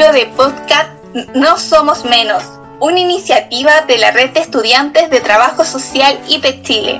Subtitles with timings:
[0.00, 0.90] capítulo de podcast
[1.34, 2.42] No Somos Menos,
[2.80, 6.92] una iniciativa de la Red de Estudiantes de Trabajo Social IPE Chile.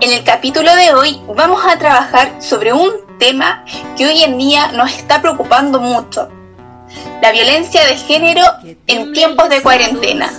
[0.00, 3.64] En el capítulo de hoy vamos a trabajar sobre un tema
[3.96, 6.28] que hoy en día nos está preocupando mucho,
[7.22, 8.42] la violencia de género
[8.88, 10.32] en tiempos de cuarentena.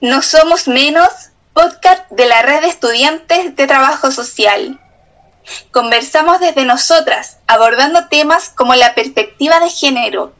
[0.00, 1.08] No somos menos
[1.52, 4.80] podcast de la red de estudiantes de trabajo social.
[5.70, 10.32] Conversamos desde nosotras, abordando temas como la perspectiva de género.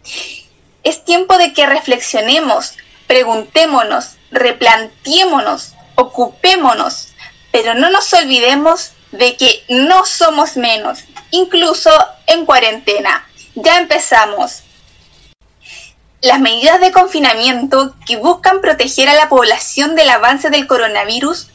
[0.82, 2.74] Es tiempo de que reflexionemos,
[3.06, 7.08] preguntémonos, replanteémonos, ocupémonos,
[7.52, 11.90] pero no nos olvidemos de que no somos menos, incluso
[12.26, 13.26] en cuarentena.
[13.54, 14.62] Ya empezamos.
[16.22, 21.48] Las medidas de confinamiento que buscan proteger a la población del avance del coronavirus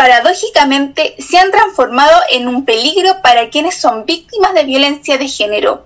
[0.00, 5.84] paradójicamente se han transformado en un peligro para quienes son víctimas de violencia de género.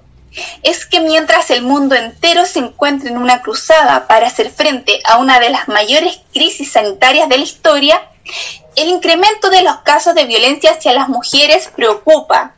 [0.63, 5.19] Es que mientras el mundo entero se encuentra en una cruzada para hacer frente a
[5.19, 8.03] una de las mayores crisis sanitarias de la historia,
[8.77, 12.55] el incremento de los casos de violencia hacia las mujeres preocupa.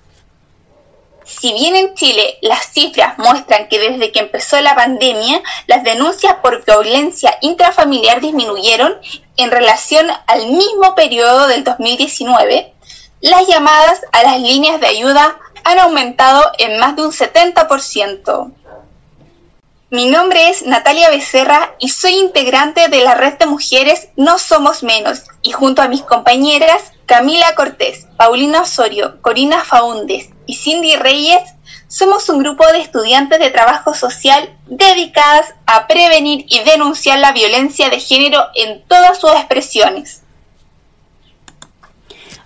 [1.27, 6.36] Si bien en Chile las cifras muestran que desde que empezó la pandemia, las denuncias
[6.36, 8.96] por violencia intrafamiliar disminuyeron
[9.36, 12.72] en relación al mismo periodo del 2019,
[13.20, 18.52] las llamadas a las líneas de ayuda han aumentado en más de un 70%.
[19.91, 24.82] Mi nombre es Natalia Becerra y soy integrante de la red de mujeres No Somos
[24.84, 31.41] Menos y junto a mis compañeras Camila Cortés, Paulina Osorio, Corina Faúndez y Cindy Reyes
[31.87, 37.91] somos un grupo de estudiantes de trabajo social dedicadas a prevenir y denunciar la violencia
[37.91, 40.22] de género en todas sus expresiones.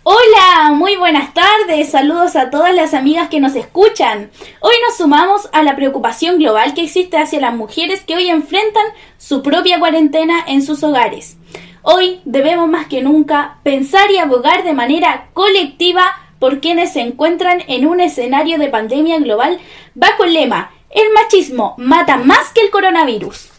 [0.03, 4.31] Hola, muy buenas tardes, saludos a todas las amigas que nos escuchan.
[4.61, 8.85] Hoy nos sumamos a la preocupación global que existe hacia las mujeres que hoy enfrentan
[9.17, 11.37] su propia cuarentena en sus hogares.
[11.83, 17.63] Hoy debemos más que nunca pensar y abogar de manera colectiva por quienes se encuentran
[17.69, 19.61] en un escenario de pandemia global
[19.95, 23.51] bajo el lema El machismo mata más que el coronavirus.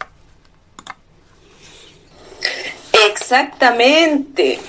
[3.08, 4.60] Exactamente.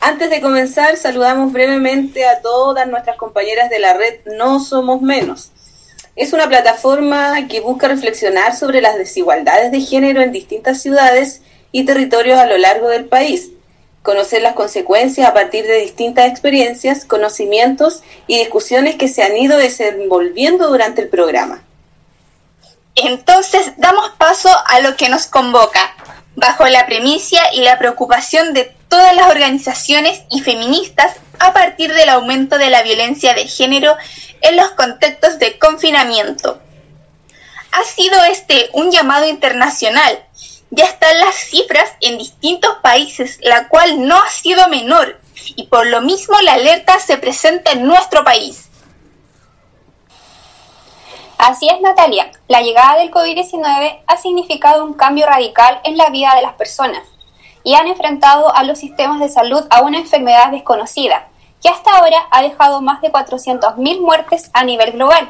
[0.00, 5.52] Antes de comenzar, saludamos brevemente a todas nuestras compañeras de la red No Somos Menos.
[6.16, 11.40] Es una plataforma que busca reflexionar sobre las desigualdades de género en distintas ciudades
[11.72, 13.50] y territorios a lo largo del país
[14.02, 19.56] conocer las consecuencias a partir de distintas experiencias, conocimientos y discusiones que se han ido
[19.56, 21.62] desenvolviendo durante el programa.
[22.94, 25.94] Entonces damos paso a lo que nos convoca,
[26.34, 32.08] bajo la premisa y la preocupación de todas las organizaciones y feministas a partir del
[32.10, 33.96] aumento de la violencia de género
[34.40, 36.60] en los contextos de confinamiento.
[37.70, 40.22] Ha sido este un llamado internacional
[40.72, 45.20] ya están las cifras en distintos países, la cual no ha sido menor,
[45.54, 48.70] y por lo mismo la alerta se presenta en nuestro país.
[51.36, 52.30] Así es, Natalia.
[52.48, 57.02] La llegada del COVID-19 ha significado un cambio radical en la vida de las personas
[57.64, 61.28] y han enfrentado a los sistemas de salud a una enfermedad desconocida,
[61.60, 65.28] que hasta ahora ha dejado más de 400.000 muertes a nivel global.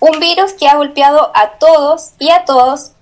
[0.00, 2.92] Un virus que ha golpeado a todos y a todos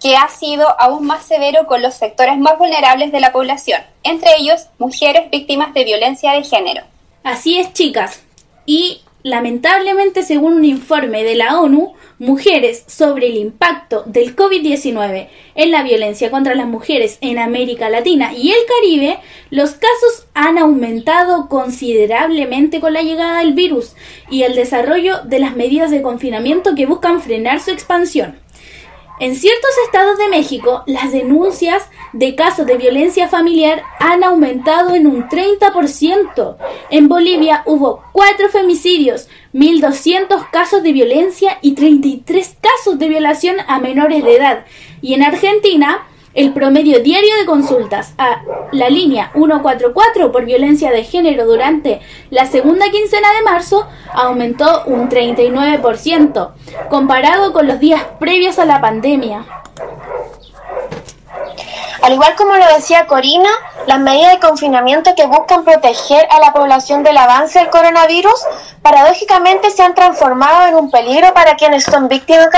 [0.00, 4.30] que ha sido aún más severo con los sectores más vulnerables de la población, entre
[4.38, 6.82] ellos mujeres víctimas de violencia de género.
[7.22, 8.22] Así es, chicas.
[8.64, 15.70] Y lamentablemente, según un informe de la ONU, Mujeres sobre el impacto del COVID-19 en
[15.70, 21.48] la violencia contra las mujeres en América Latina y el Caribe, los casos han aumentado
[21.48, 23.94] considerablemente con la llegada del virus
[24.30, 28.38] y el desarrollo de las medidas de confinamiento que buscan frenar su expansión.
[29.20, 31.82] En ciertos estados de México, las denuncias
[32.14, 36.56] de casos de violencia familiar han aumentado en un 30%.
[36.88, 43.78] En Bolivia hubo 4 femicidios, 1.200 casos de violencia y 33 casos de violación a
[43.78, 44.64] menores de edad.
[45.02, 51.02] Y en Argentina, el promedio diario de consultas a la línea 144 por violencia de
[51.02, 52.00] género durante
[52.30, 56.50] la segunda quincena de marzo aumentó un 39%,
[56.88, 59.44] comparado con los días previos a la pandemia.
[62.02, 63.50] Al igual como lo decía Corina,
[63.86, 68.40] las medidas de confinamiento que buscan proteger a la población del avance del coronavirus,
[68.82, 72.48] paradójicamente se han transformado en un peligro para quienes son víctimas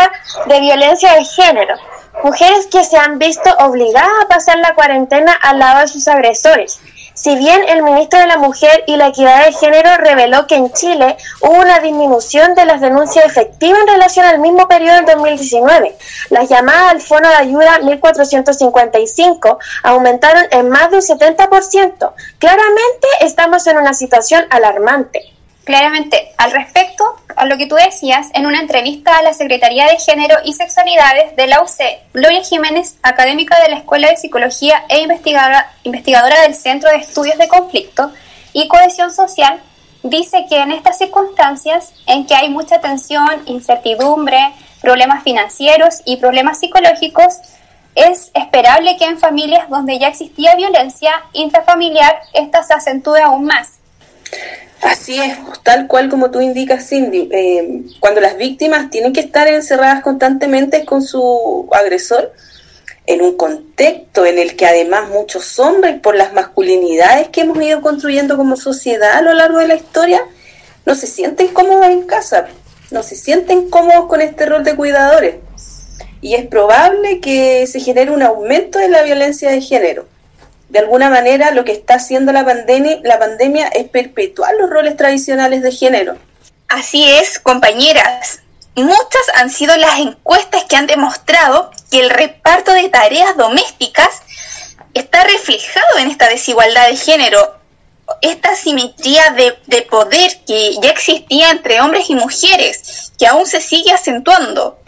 [0.46, 1.74] de violencia de género
[2.22, 6.80] mujeres que se han visto obligadas a pasar la cuarentena al lado de sus agresores,
[7.14, 10.72] Si bien el ministro de la Mujer y la Equidad de Género reveló que en
[10.72, 15.94] Chile hubo una disminución de las denuncias efectivas en relación al mismo periodo del 2019,
[16.30, 22.12] las llamadas al Fondo de Ayuda 1455 aumentaron en más de un 70%.
[22.38, 25.31] Claramente estamos en una situación alarmante.
[25.64, 27.05] Claramente, al respecto
[27.37, 31.37] a lo que tú decías, en una entrevista a la Secretaría de Género y Sexualidades
[31.37, 36.55] de la UC, Gloria Jiménez, académica de la Escuela de Psicología e investigadora, investigadora del
[36.55, 38.11] Centro de Estudios de Conflicto
[38.53, 39.61] y Cohesión Social,
[40.03, 46.58] dice que en estas circunstancias en que hay mucha tensión, incertidumbre, problemas financieros y problemas
[46.58, 47.37] psicológicos,
[47.94, 53.81] es esperable que en familias donde ya existía violencia intrafamiliar, esta se acentúe aún más.
[54.82, 57.29] Así es, tal cual como tú indicas, Cindy.
[57.32, 62.32] Eh, cuando las víctimas tienen que estar encerradas constantemente con su agresor,
[63.06, 67.81] en un contexto en el que además muchos hombres, por las masculinidades que hemos ido
[67.81, 70.20] construyendo como sociedad a lo largo de la historia,
[70.84, 72.49] no se sienten cómodos en casa,
[72.90, 75.37] no se sienten cómodos con este rol de cuidadores.
[76.20, 80.12] Y es probable que se genere un aumento de la violencia de género
[80.72, 84.96] de alguna manera lo que está haciendo la pandemia, la pandemia es perpetuar los roles
[84.96, 86.16] tradicionales de género.
[86.66, 88.40] Así es, compañeras.
[88.74, 94.22] Muchas han sido las encuestas que han demostrado que el reparto de tareas domésticas
[94.94, 97.54] está reflejado en esta desigualdad de género,
[98.22, 103.60] esta simetría de, de poder que ya existía entre hombres y mujeres, que aún se
[103.60, 104.78] sigue acentuando.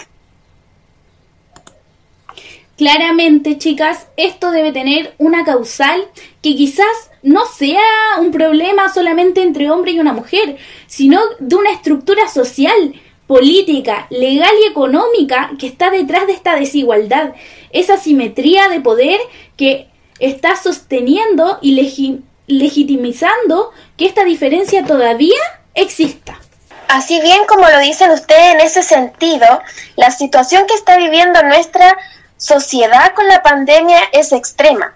[2.76, 6.08] Claramente, chicas, esto debe tener una causal
[6.42, 7.80] que quizás no sea
[8.18, 10.56] un problema solamente entre hombre y una mujer,
[10.86, 12.94] sino de una estructura social,
[13.28, 17.34] política, legal y económica que está detrás de esta desigualdad,
[17.70, 19.20] esa simetría de poder
[19.56, 19.88] que
[20.18, 22.02] está sosteniendo y
[22.48, 25.40] legitimizando que esta diferencia todavía
[25.74, 26.40] exista.
[26.88, 29.62] Así bien como lo dicen ustedes en ese sentido,
[29.96, 31.96] la situación que está viviendo nuestra
[32.44, 34.94] sociedad con la pandemia es extrema.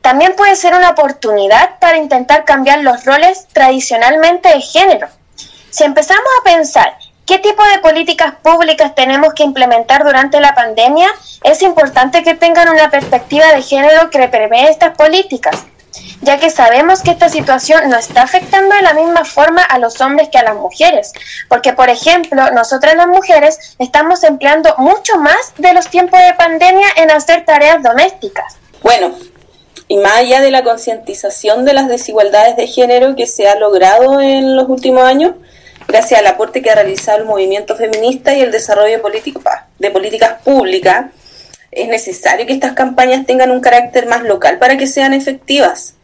[0.00, 5.08] También puede ser una oportunidad para intentar cambiar los roles tradicionalmente de género.
[5.70, 11.08] Si empezamos a pensar qué tipo de políticas públicas tenemos que implementar durante la pandemia,
[11.44, 15.66] es importante que tengan una perspectiva de género que prevé estas políticas
[16.22, 20.00] ya que sabemos que esta situación no está afectando de la misma forma a los
[20.00, 21.12] hombres que a las mujeres,
[21.48, 26.86] porque por ejemplo, nosotras las mujeres estamos empleando mucho más de los tiempos de pandemia
[26.96, 28.56] en hacer tareas domésticas.
[28.82, 29.14] Bueno,
[29.88, 34.20] y más allá de la concientización de las desigualdades de género que se ha logrado
[34.20, 35.34] en los últimos años,
[35.86, 38.92] gracias al aporte que ha realizado el movimiento feminista y el desarrollo
[39.78, 41.06] de políticas públicas,
[41.78, 45.94] es necesario que estas campañas tengan un carácter más local para que sean efectivas.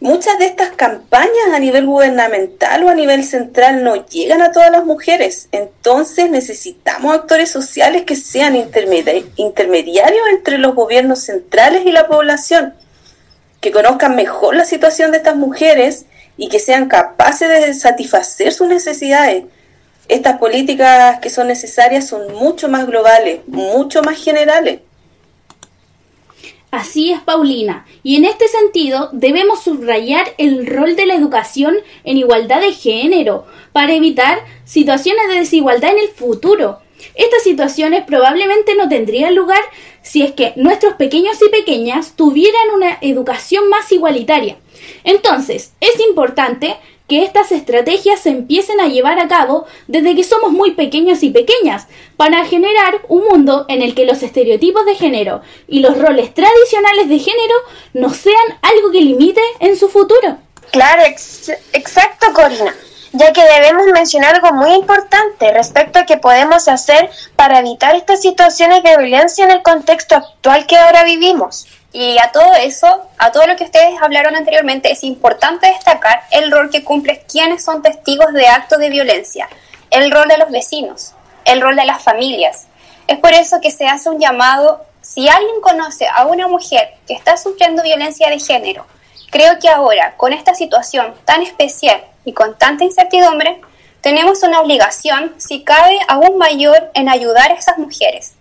[0.00, 4.70] Muchas de estas campañas a nivel gubernamental o a nivel central no llegan a todas
[4.70, 12.06] las mujeres, entonces necesitamos actores sociales que sean intermediarios entre los gobiernos centrales y la
[12.06, 12.74] población,
[13.60, 18.68] que conozcan mejor la situación de estas mujeres y que sean capaces de satisfacer sus
[18.68, 19.46] necesidades
[20.08, 24.80] estas políticas que son necesarias son mucho más globales, mucho más generales.
[26.70, 27.86] Así es, Paulina.
[28.02, 33.46] Y en este sentido debemos subrayar el rol de la educación en igualdad de género
[33.72, 36.80] para evitar situaciones de desigualdad en el futuro.
[37.14, 39.60] Estas situaciones probablemente no tendrían lugar
[40.02, 44.56] si es que nuestros pequeños y pequeñas tuvieran una educación más igualitaria.
[45.04, 46.76] Entonces, es importante
[47.08, 51.30] que estas estrategias se empiecen a llevar a cabo desde que somos muy pequeños y
[51.30, 56.34] pequeñas, para generar un mundo en el que los estereotipos de género y los roles
[56.34, 57.54] tradicionales de género
[57.94, 60.36] no sean algo que limite en su futuro.
[60.70, 61.02] Claro,
[61.72, 62.74] exacto, Corina,
[63.12, 68.20] ya que debemos mencionar algo muy importante respecto a qué podemos hacer para evitar estas
[68.20, 71.66] situaciones de violencia en el contexto actual que ahora vivimos.
[71.92, 76.50] Y a todo eso, a todo lo que ustedes hablaron anteriormente, es importante destacar el
[76.50, 79.48] rol que cumplen quienes son testigos de actos de violencia,
[79.90, 81.14] el rol de los vecinos,
[81.46, 82.66] el rol de las familias.
[83.06, 87.14] Es por eso que se hace un llamado, si alguien conoce a una mujer que
[87.14, 88.86] está sufriendo violencia de género,
[89.30, 93.62] creo que ahora, con esta situación tan especial y con tanta incertidumbre,
[94.02, 98.34] tenemos una obligación, si cabe, aún mayor en ayudar a esas mujeres,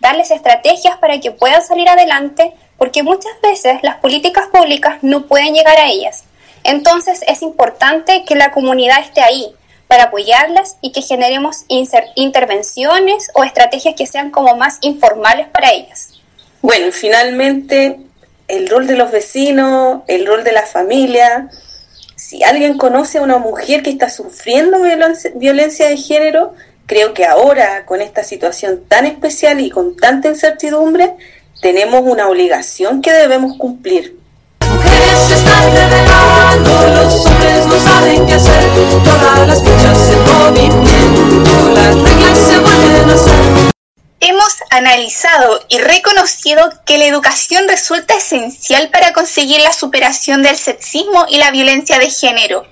[0.00, 5.54] darles estrategias para que puedan salir adelante porque muchas veces las políticas públicas no pueden
[5.54, 6.24] llegar a ellas.
[6.62, 9.54] Entonces es importante que la comunidad esté ahí
[9.86, 16.14] para apoyarlas y que generemos intervenciones o estrategias que sean como más informales para ellas.
[16.62, 17.98] Bueno, finalmente
[18.48, 21.50] el rol de los vecinos, el rol de la familia.
[22.16, 24.78] Si alguien conoce a una mujer que está sufriendo
[25.34, 26.54] violencia de género,
[26.86, 31.14] creo que ahora, con esta situación tan especial y con tanta incertidumbre,
[31.64, 34.18] tenemos una obligación que debemos cumplir.
[34.68, 38.68] Mujeres se están revelando, los hombres no saben qué hacer,
[39.02, 43.72] todas las fichas en movimiento, las reglas se vuelven a hacer.
[44.20, 51.24] Hemos analizado y reconocido que la educación resulta esencial para conseguir la superación del sexismo
[51.30, 52.66] y la violencia de género.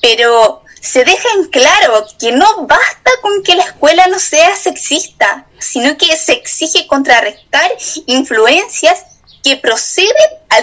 [0.00, 5.46] Pero se deja en claro que no basta con que la escuela no sea sexista,
[5.58, 7.70] sino que se exige contrarrestar
[8.06, 9.04] influencias
[9.42, 10.14] que proceden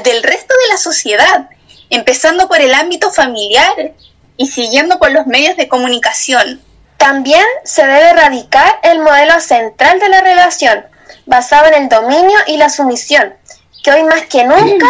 [0.04, 1.50] del resto de la sociedad,
[1.90, 3.94] empezando por el ámbito familiar
[4.38, 6.62] y siguiendo por los medios de comunicación.
[6.98, 10.86] También se debe erradicar el modelo central de la relación,
[11.26, 13.36] basado en el dominio y la sumisión,
[13.84, 14.88] que hoy más que nunca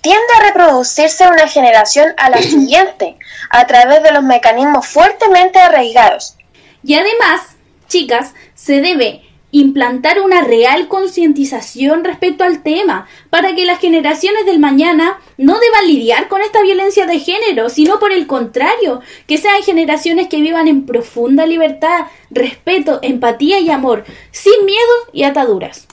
[0.00, 3.16] tiende a reproducirse una generación a la siguiente,
[3.50, 6.36] a través de los mecanismos fuertemente arraigados.
[6.82, 7.56] Y además,
[7.88, 14.60] chicas, se debe implantar una real concientización respecto al tema, para que las generaciones del
[14.60, 19.62] mañana no deban lidiar con esta violencia de género, sino por el contrario, que sean
[19.62, 25.88] generaciones que vivan en profunda libertad, respeto, empatía y amor, sin miedo y ataduras.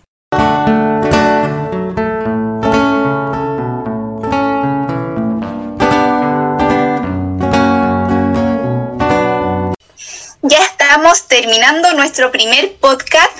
[10.49, 13.37] Ya estamos terminando nuestro primer podcast.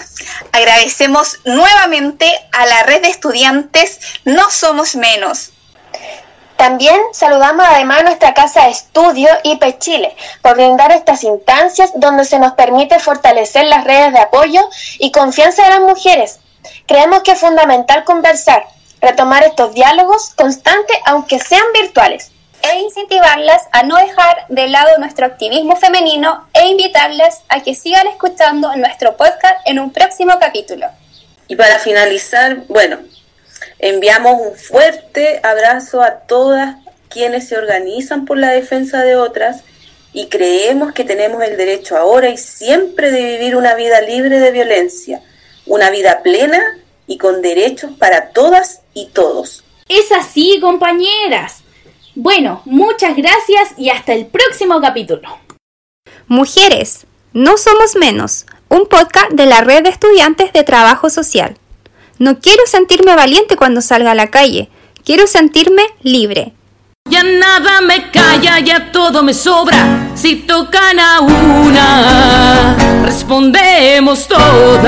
[0.51, 5.51] Agradecemos nuevamente a la red de estudiantes No Somos Menos.
[6.57, 12.25] También saludamos además a nuestra casa de estudio IP Chile por brindar estas instancias donde
[12.25, 14.67] se nos permite fortalecer las redes de apoyo
[14.99, 16.39] y confianza de las mujeres.
[16.87, 18.67] Creemos que es fundamental conversar,
[18.99, 22.31] retomar estos diálogos constantes aunque sean virtuales
[22.71, 28.07] e incentivarlas a no dejar de lado nuestro activismo femenino e invitarlas a que sigan
[28.07, 30.87] escuchando nuestro podcast en un próximo capítulo.
[31.47, 32.99] Y para finalizar, bueno,
[33.79, 36.75] enviamos un fuerte abrazo a todas
[37.09, 39.63] quienes se organizan por la defensa de otras
[40.13, 44.51] y creemos que tenemos el derecho ahora y siempre de vivir una vida libre de
[44.51, 45.21] violencia,
[45.65, 46.61] una vida plena
[47.05, 49.63] y con derechos para todas y todos.
[49.87, 51.63] Es así, compañeras.
[52.19, 55.37] Bueno, muchas gracias y hasta el próximo capítulo.
[56.27, 61.59] Mujeres, no somos menos, un podcast de la red de estudiantes de trabajo social.
[62.17, 64.71] No quiero sentirme valiente cuando salga a la calle,
[65.05, 66.53] quiero sentirme libre.
[67.07, 70.09] Ya nada me calla, ya todo me sobra.
[70.15, 74.87] Si tocan a una, respondemos todas.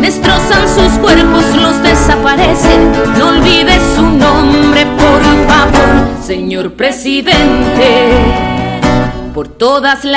[0.00, 2.92] destrozan sus cuerpos, los desaparecen.
[3.18, 8.10] No olvides su nombre, por favor señor presidente,
[9.32, 10.14] por todas las